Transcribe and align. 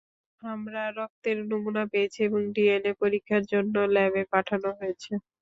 আমরা 0.43 0.81
রক্তের 0.91 1.37
নমুনা 1.49 1.83
পেয়েছি 1.91 2.19
এবং 2.27 2.41
ডিএনএ 2.53 2.93
পরীক্ষার 3.01 3.43
জন্য 3.51 3.75
ল্যাবে 3.93 4.21
পাঠানো 4.33 4.69
হয়েছে। 4.79 5.11